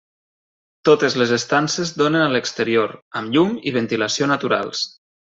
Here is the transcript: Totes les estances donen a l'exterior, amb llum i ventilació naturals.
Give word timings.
Totes 0.87 1.17
les 1.21 1.33
estances 1.35 1.91
donen 2.03 2.21
a 2.21 2.31
l'exterior, 2.37 2.95
amb 3.21 3.37
llum 3.37 3.53
i 3.69 3.75
ventilació 3.77 4.31
naturals. 4.33 4.83